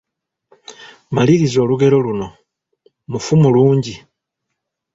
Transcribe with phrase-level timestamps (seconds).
[1.13, 2.27] Maliriza olugero luno,
[3.11, 3.95] Mufu mulungi,……